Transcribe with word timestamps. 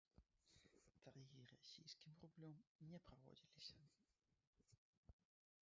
Таргі 1.07 1.41
расійскім 1.51 2.13
рублём 2.23 2.57
не 2.93 2.99
праводзіліся. 3.09 3.85